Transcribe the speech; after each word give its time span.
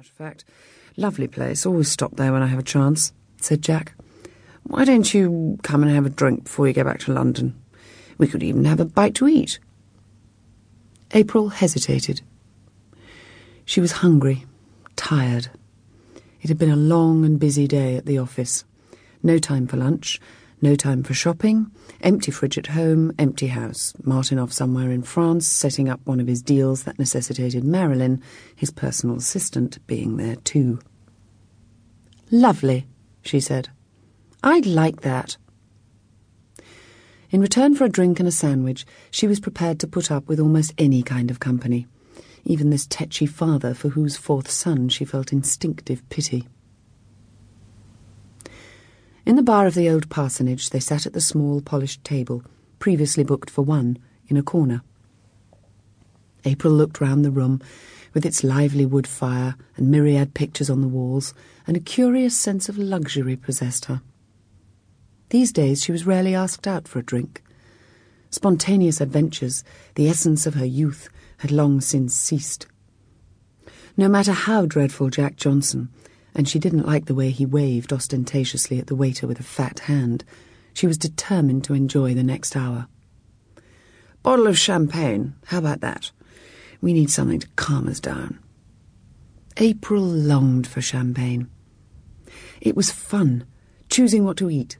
matter 0.00 0.08
of 0.08 0.16
fact. 0.16 0.44
Lovely 0.96 1.28
place. 1.28 1.66
Always 1.66 1.90
stop 1.90 2.16
there 2.16 2.32
when 2.32 2.42
I 2.42 2.46
have 2.46 2.58
a 2.58 2.62
chance, 2.62 3.12
said 3.38 3.60
Jack. 3.60 3.92
Why 4.62 4.86
don't 4.86 5.12
you 5.12 5.58
come 5.62 5.82
and 5.82 5.92
have 5.92 6.06
a 6.06 6.10
drink 6.10 6.44
before 6.44 6.66
you 6.66 6.72
go 6.72 6.84
back 6.84 7.00
to 7.00 7.12
London? 7.12 7.60
We 8.16 8.26
could 8.26 8.42
even 8.42 8.64
have 8.64 8.80
a 8.80 8.86
bite 8.86 9.14
to 9.16 9.28
eat. 9.28 9.58
April 11.12 11.50
hesitated. 11.50 12.22
She 13.66 13.82
was 13.82 13.92
hungry, 13.92 14.46
tired. 14.96 15.48
It 16.40 16.48
had 16.48 16.56
been 16.56 16.70
a 16.70 16.76
long 16.76 17.26
and 17.26 17.38
busy 17.38 17.66
day 17.66 17.96
at 17.96 18.06
the 18.06 18.16
office. 18.16 18.64
No 19.22 19.38
time 19.38 19.66
for 19.66 19.76
lunch, 19.76 20.18
no 20.62 20.74
time 20.74 21.02
for 21.02 21.14
shopping, 21.14 21.70
empty 22.00 22.30
fridge 22.30 22.58
at 22.58 22.68
home, 22.68 23.12
empty 23.18 23.46
house. 23.46 23.94
Martin 24.02 24.38
off 24.38 24.52
somewhere 24.52 24.90
in 24.90 25.02
France, 25.02 25.46
setting 25.46 25.88
up 25.88 26.00
one 26.04 26.20
of 26.20 26.26
his 26.26 26.42
deals 26.42 26.84
that 26.84 26.98
necessitated 26.98 27.64
Marilyn, 27.64 28.22
his 28.54 28.70
personal 28.70 29.16
assistant, 29.16 29.84
being 29.86 30.16
there 30.16 30.36
too. 30.36 30.78
Lovely, 32.30 32.86
she 33.22 33.40
said. 33.40 33.70
I'd 34.42 34.66
like 34.66 35.00
that. 35.00 35.36
In 37.30 37.40
return 37.40 37.74
for 37.74 37.84
a 37.84 37.88
drink 37.88 38.18
and 38.18 38.28
a 38.28 38.32
sandwich, 38.32 38.84
she 39.10 39.26
was 39.26 39.40
prepared 39.40 39.78
to 39.80 39.86
put 39.86 40.10
up 40.10 40.28
with 40.28 40.40
almost 40.40 40.74
any 40.78 41.02
kind 41.02 41.30
of 41.30 41.40
company, 41.40 41.86
even 42.44 42.70
this 42.70 42.86
tetchy 42.86 43.26
father 43.26 43.72
for 43.72 43.90
whose 43.90 44.16
fourth 44.16 44.50
son 44.50 44.88
she 44.88 45.04
felt 45.04 45.32
instinctive 45.32 46.08
pity. 46.08 46.48
In 49.26 49.36
the 49.36 49.42
bar 49.42 49.66
of 49.66 49.74
the 49.74 49.88
old 49.88 50.08
parsonage, 50.08 50.70
they 50.70 50.80
sat 50.80 51.06
at 51.06 51.12
the 51.12 51.20
small, 51.20 51.60
polished 51.60 52.02
table, 52.04 52.42
previously 52.78 53.22
booked 53.22 53.50
for 53.50 53.62
one, 53.62 53.98
in 54.28 54.36
a 54.36 54.42
corner. 54.42 54.82
April 56.44 56.72
looked 56.72 57.00
round 57.00 57.24
the 57.24 57.30
room, 57.30 57.60
with 58.14 58.24
its 58.24 58.42
lively 58.42 58.86
wood 58.86 59.06
fire 59.06 59.56
and 59.76 59.90
myriad 59.90 60.34
pictures 60.34 60.70
on 60.70 60.80
the 60.80 60.88
walls, 60.88 61.34
and 61.66 61.76
a 61.76 61.80
curious 61.80 62.34
sense 62.34 62.68
of 62.68 62.78
luxury 62.78 63.36
possessed 63.36 63.84
her. 63.86 64.00
These 65.28 65.52
days 65.52 65.82
she 65.82 65.92
was 65.92 66.06
rarely 66.06 66.34
asked 66.34 66.66
out 66.66 66.88
for 66.88 66.98
a 66.98 67.04
drink. 67.04 67.42
Spontaneous 68.30 69.00
adventures, 69.00 69.62
the 69.94 70.08
essence 70.08 70.46
of 70.46 70.54
her 70.54 70.64
youth, 70.64 71.08
had 71.38 71.50
long 71.50 71.80
since 71.80 72.14
ceased. 72.14 72.66
No 73.96 74.08
matter 74.08 74.32
how 74.32 74.66
dreadful 74.66 75.10
Jack 75.10 75.36
Johnson, 75.36 75.90
and 76.40 76.48
she 76.48 76.58
didn't 76.58 76.86
like 76.86 77.04
the 77.04 77.14
way 77.14 77.28
he 77.28 77.44
waved 77.44 77.92
ostentatiously 77.92 78.78
at 78.78 78.86
the 78.86 78.94
waiter 78.94 79.26
with 79.26 79.38
a 79.38 79.42
fat 79.42 79.80
hand, 79.80 80.24
she 80.72 80.86
was 80.86 80.96
determined 80.96 81.62
to 81.62 81.74
enjoy 81.74 82.14
the 82.14 82.22
next 82.22 82.56
hour. 82.56 82.88
Bottle 84.22 84.46
of 84.46 84.58
champagne, 84.58 85.34
how 85.48 85.58
about 85.58 85.82
that? 85.82 86.10
We 86.80 86.94
need 86.94 87.10
something 87.10 87.40
to 87.40 87.48
calm 87.56 87.88
us 87.88 88.00
down. 88.00 88.38
April 89.58 90.00
longed 90.00 90.66
for 90.66 90.80
champagne. 90.80 91.50
It 92.62 92.74
was 92.74 92.90
fun, 92.90 93.44
choosing 93.90 94.24
what 94.24 94.38
to 94.38 94.48
eat, 94.48 94.78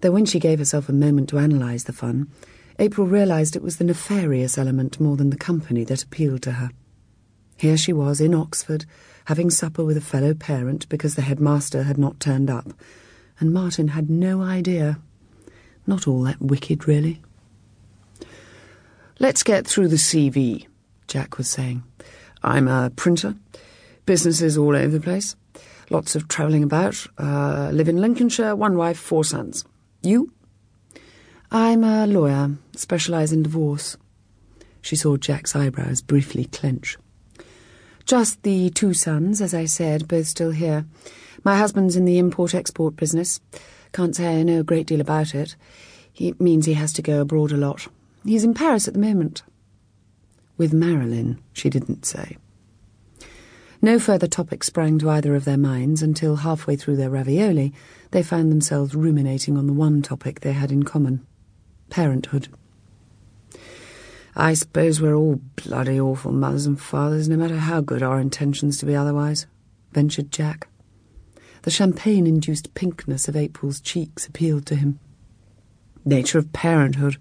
though 0.00 0.12
when 0.12 0.24
she 0.24 0.40
gave 0.40 0.58
herself 0.60 0.88
a 0.88 0.94
moment 0.94 1.28
to 1.28 1.36
analyse 1.36 1.82
the 1.84 1.92
fun, 1.92 2.30
April 2.78 3.06
realised 3.06 3.54
it 3.54 3.62
was 3.62 3.76
the 3.76 3.84
nefarious 3.84 4.56
element 4.56 4.98
more 4.98 5.18
than 5.18 5.28
the 5.28 5.36
company 5.36 5.84
that 5.84 6.02
appealed 6.02 6.40
to 6.44 6.52
her. 6.52 6.70
Here 7.58 7.76
she 7.76 7.92
was 7.92 8.18
in 8.18 8.34
Oxford, 8.34 8.86
having 9.26 9.50
supper 9.50 9.84
with 9.84 9.96
a 9.96 10.00
fellow 10.00 10.34
parent 10.34 10.88
because 10.88 11.14
the 11.14 11.22
headmaster 11.22 11.82
had 11.82 11.98
not 11.98 12.18
turned 12.20 12.48
up, 12.48 12.72
and 13.38 13.52
Martin 13.52 13.88
had 13.88 14.08
no 14.08 14.40
idea. 14.40 14.98
Not 15.86 16.08
all 16.08 16.22
that 16.22 16.40
wicked, 16.40 16.88
really. 16.88 17.20
Let's 19.18 19.42
get 19.42 19.66
through 19.66 19.88
the 19.88 19.96
CV, 19.96 20.66
Jack 21.08 21.38
was 21.38 21.48
saying. 21.48 21.82
I'm 22.42 22.68
a 22.68 22.90
printer, 22.94 23.34
businesses 24.04 24.56
all 24.56 24.76
over 24.76 24.88
the 24.88 25.00
place, 25.00 25.34
lots 25.90 26.14
of 26.14 26.28
travelling 26.28 26.62
about, 26.62 27.06
uh, 27.18 27.70
live 27.72 27.88
in 27.88 28.00
Lincolnshire, 28.00 28.54
one 28.54 28.76
wife, 28.76 28.98
four 28.98 29.24
sons. 29.24 29.64
You? 30.02 30.32
I'm 31.50 31.82
a 31.82 32.06
lawyer, 32.06 32.50
specialise 32.76 33.32
in 33.32 33.42
divorce. 33.42 33.96
She 34.82 34.94
saw 34.94 35.16
Jack's 35.16 35.56
eyebrows 35.56 36.00
briefly 36.00 36.44
clench. 36.44 36.96
Just 38.06 38.44
the 38.44 38.70
two 38.70 38.94
sons, 38.94 39.42
as 39.42 39.52
I 39.52 39.64
said, 39.64 40.06
both 40.06 40.28
still 40.28 40.52
here. 40.52 40.86
My 41.42 41.56
husband's 41.56 41.96
in 41.96 42.04
the 42.04 42.18
import-export 42.18 42.94
business. 42.94 43.40
Can't 43.92 44.14
say 44.14 44.38
I 44.38 44.44
know 44.44 44.60
a 44.60 44.64
great 44.64 44.86
deal 44.86 45.00
about 45.00 45.34
it. 45.34 45.56
It 46.14 46.40
means 46.40 46.66
he 46.66 46.74
has 46.74 46.92
to 46.94 47.02
go 47.02 47.20
abroad 47.20 47.50
a 47.50 47.56
lot. 47.56 47.88
He's 48.24 48.44
in 48.44 48.54
Paris 48.54 48.86
at 48.86 48.94
the 48.94 49.00
moment. 49.00 49.42
With 50.56 50.72
Marilyn, 50.72 51.40
she 51.52 51.68
didn't 51.68 52.06
say. 52.06 52.36
No 53.82 53.98
further 53.98 54.28
topic 54.28 54.62
sprang 54.62 54.98
to 55.00 55.10
either 55.10 55.34
of 55.34 55.44
their 55.44 55.58
minds 55.58 56.00
until 56.00 56.36
halfway 56.36 56.76
through 56.76 56.96
their 56.96 57.10
ravioli 57.10 57.74
they 58.12 58.22
found 58.22 58.50
themselves 58.50 58.94
ruminating 58.94 59.58
on 59.58 59.66
the 59.66 59.72
one 59.72 60.00
topic 60.00 60.40
they 60.40 60.52
had 60.52 60.70
in 60.70 60.84
common 60.84 61.26
parenthood. 61.90 62.48
I 64.38 64.52
suppose 64.52 65.00
we're 65.00 65.14
all 65.14 65.40
bloody 65.64 65.98
awful 65.98 66.30
mothers 66.30 66.66
and 66.66 66.78
fathers, 66.78 67.26
no 67.26 67.36
matter 67.36 67.56
how 67.56 67.80
good 67.80 68.02
our 68.02 68.20
intentions 68.20 68.76
to 68.78 68.86
be 68.86 68.94
otherwise, 68.94 69.46
ventured 69.92 70.30
Jack. 70.30 70.68
The 71.62 71.70
champagne 71.70 72.26
induced 72.26 72.74
pinkness 72.74 73.28
of 73.28 73.36
April's 73.36 73.80
cheeks 73.80 74.26
appealed 74.26 74.66
to 74.66 74.76
him. 74.76 75.00
Nature 76.04 76.38
of 76.38 76.52
parenthood. 76.52 77.16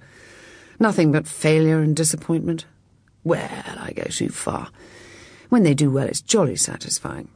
Nothing 0.77 1.13
but 1.13 1.25
failure 1.25 1.79
and 1.79 1.95
disappointment. 1.95 2.65
Well, 3.23 3.49
I 3.79 3.93
go 3.93 4.03
too 4.03 4.27
far. 4.27 4.67
When 5.47 5.63
they 5.63 5.73
do 5.73 5.89
well, 5.89 6.07
it's 6.07 6.21
jolly 6.21 6.57
satisfying. 6.57 7.29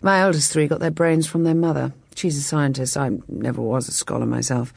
My 0.00 0.20
eldest 0.20 0.50
three 0.50 0.66
got 0.66 0.80
their 0.80 0.90
brains 0.90 1.26
from 1.26 1.44
their 1.44 1.54
mother. 1.54 1.92
She's 2.14 2.38
a 2.38 2.42
scientist. 2.42 2.96
I 2.96 3.10
never 3.28 3.60
was 3.60 3.88
a 3.88 3.92
scholar 3.92 4.24
myself. 4.24 4.72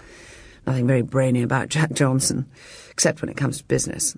Nothing 0.66 0.88
very 0.88 1.02
brainy 1.02 1.44
about 1.44 1.70
Jack 1.70 1.94
Johnson, 1.94 2.48
except 2.90 3.22
when 3.22 3.30
it 3.30 3.38
comes 3.38 3.58
to 3.60 3.64
business. 3.66 4.18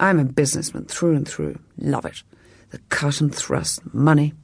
I'm 0.00 0.18
a 0.18 0.24
businessman 0.24 0.84
through 0.84 1.16
and 1.16 1.26
through. 1.26 1.58
Love 1.78 2.04
it. 2.04 2.22
The 2.70 2.78
cut 2.88 3.20
and 3.20 3.34
thrust, 3.34 3.82
money. 3.92 4.34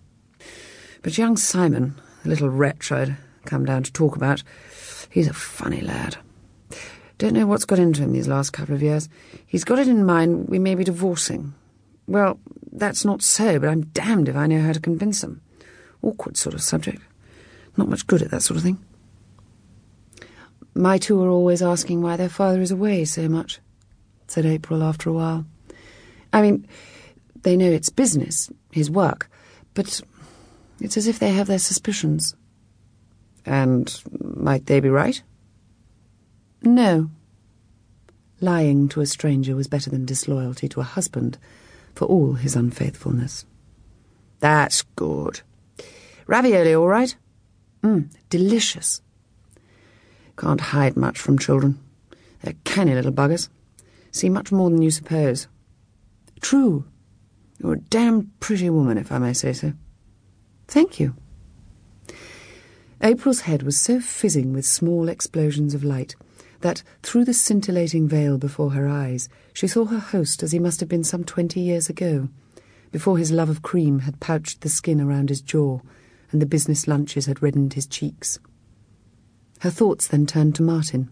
But 1.03 1.19
young 1.19 1.37
Simon, 1.37 2.01
the 2.23 2.31
little 2.31 2.49
wretch 2.49 2.91
I'd 2.91 3.17
come 3.45 3.65
down 3.65 3.83
to 3.85 3.93
talk 3.93 4.17
about, 4.17 4.43
he's 5.11 5.29
a 5.29 5.35
funny 5.35 5.81
lad. 5.81 6.17
Don't 7.19 7.35
know 7.35 7.47
what's 7.47 7.65
got 7.65 7.79
into 7.79 8.03
him 8.03 8.13
these 8.13 8.27
last 8.27 8.51
couple 8.51 8.75
of 8.75 8.83
years. 8.83 9.09
He's 9.47 9.65
got 9.65 9.79
it 9.79 9.87
in 9.87 10.05
mind 10.05 10.49
we 10.49 10.59
may 10.59 10.75
be 10.75 10.83
divorcing. 10.83 11.55
Well, 12.09 12.41
that's 12.73 13.05
not 13.05 13.23
so, 13.23 13.61
but 13.61 13.69
I'm 13.69 13.87
damned 13.87 14.29
if 14.29 14.37
I 14.37 14.47
know 14.47 14.61
how 14.61 14.73
to 14.73 14.81
convince 14.81 15.23
him. 15.23 15.41
Awkward 16.03 16.37
sort 16.37 16.55
of 16.55 16.63
subject. 16.63 17.01
Not 17.77 17.89
much 17.89 18.07
good 18.07 18.23
at 18.23 18.31
that 18.31 18.43
sort 18.43 18.57
of 18.57 18.65
thing. 18.65 18.85
My 20.75 20.99
two 20.99 21.23
are 21.23 21.29
always 21.29 21.63
asking 21.63 22.03
why 22.03 22.17
their 22.17 22.29
father 22.29 22.61
is 22.61 22.71
away 22.71 23.05
so 23.05 23.29
much, 23.29 23.61
said 24.27 24.45
April 24.45 24.83
after 24.83 25.09
a 25.09 25.13
while. 25.13 25.47
I 26.33 26.43
mean, 26.43 26.67
they 27.43 27.57
know 27.57 27.71
it's 27.71 27.91
business, 27.91 28.51
his 28.73 28.91
work, 28.91 29.31
but 29.75 30.01
it's 30.81 30.97
as 30.97 31.07
if 31.07 31.21
they 31.21 31.31
have 31.31 31.47
their 31.47 31.61
suspicions. 31.61 32.35
And 33.47 34.03
might 34.21 34.67
they 34.67 34.81
be 34.81 34.89
right? 34.89 35.23
No. 36.63 37.11
Lying 38.41 38.89
to 38.89 39.01
a 39.01 39.07
stranger 39.07 39.55
was 39.55 39.69
better 39.69 39.91
than 39.91 40.05
disloyalty 40.05 40.69
to 40.71 40.81
a 40.81 40.85
husband, 40.85 41.39
for 41.95 42.07
all 42.07 42.33
his 42.35 42.57
unfaithfulness. 42.57 43.45
That's 44.41 44.83
good. 44.97 45.41
Ravioli 46.27 46.75
all 46.75 46.89
right? 46.89 47.15
Mmm, 47.83 48.11
delicious. 48.29 49.01
Can't 50.37 50.61
hide 50.61 50.97
much 50.97 51.19
from 51.19 51.39
children. 51.39 51.79
They're 52.43 52.55
canny 52.65 52.95
little 52.95 53.13
buggers. 53.13 53.49
See 54.11 54.29
much 54.29 54.53
more 54.53 54.71
than 54.71 54.83
you 54.83 54.91
suppose. 54.91 55.49
True. 56.41 56.85
You're 57.59 57.75
a 57.75 57.79
damn 57.79 58.33
pretty 58.41 58.69
woman, 58.71 58.99
if 58.99 59.11
I 59.11 59.19
may 59.19 59.33
say 59.33 59.53
so. 59.53 59.73
Thank 60.69 61.01
you. 61.01 61.15
April's 63.01 63.41
head 63.41 63.63
was 63.63 63.81
so 63.81 64.01
fizzing 64.01 64.53
with 64.53 64.65
small 64.65 65.09
explosions 65.09 65.75
of 65.75 65.85
light 65.85 66.17
that, 66.61 66.83
through 67.03 67.25
the 67.25 67.35
scintillating 67.35 68.09
veil 68.09 68.39
before 68.39 68.71
her 68.71 68.89
eyes, 68.89 69.29
she 69.53 69.67
saw 69.67 69.85
her 69.85 69.99
host 69.99 70.43
as 70.43 70.53
he 70.53 70.59
must 70.59 70.81
have 70.81 70.89
been 70.89 71.05
some 71.05 71.25
twenty 71.25 71.61
years 71.61 71.89
ago, 71.91 72.29
before 72.91 73.19
his 73.19 73.31
love 73.31 73.51
of 73.51 73.63
cream 73.63 74.01
had 74.01 74.21
pouched 74.21 74.63
the 74.63 74.69
skin 74.69 75.01
around 75.01 75.29
his 75.29 75.43
jaw 75.43 75.81
and 76.31 76.41
the 76.41 76.47
business 76.47 76.89
lunches 76.89 77.27
had 77.27 77.43
reddened 77.43 77.75
his 77.75 77.87
cheeks. 77.87 78.39
Her 79.65 79.71
thoughts 79.71 80.07
then 80.07 80.27
turned 80.27 80.55
to 80.57 80.63
Martin. 80.63 81.09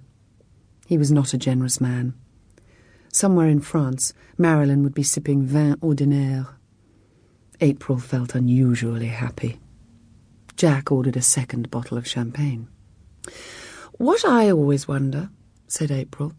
He 0.86 0.98
was 0.98 1.10
not 1.10 1.32
a 1.32 1.38
generous 1.38 1.80
man. 1.80 2.12
Somewhere 3.10 3.48
in 3.48 3.60
France, 3.60 4.12
Marilyn 4.36 4.82
would 4.82 4.92
be 4.92 5.02
sipping 5.02 5.46
vin 5.46 5.78
ordinaire. 5.80 6.48
April 7.62 7.98
felt 7.98 8.34
unusually 8.34 9.06
happy. 9.06 9.58
Jack 10.54 10.92
ordered 10.92 11.16
a 11.16 11.22
second 11.22 11.70
bottle 11.70 11.96
of 11.96 12.06
champagne. 12.06 12.68
What 13.92 14.22
I 14.22 14.50
always 14.50 14.86
wonder, 14.86 15.30
said 15.66 15.90
April, 15.90 16.34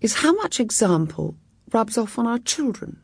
is 0.00 0.14
how 0.14 0.32
much 0.32 0.58
example 0.58 1.36
rubs 1.74 1.98
off 1.98 2.18
on 2.18 2.26
our 2.26 2.38
children. 2.38 3.02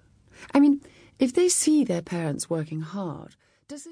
I 0.55 0.61
mean, 0.61 0.81
if 1.19 1.35
they 1.35 1.51
see 1.51 1.85
their 1.85 2.01
parents 2.01 2.49
working 2.49 2.81
hard, 2.81 3.37
does. 3.69 3.87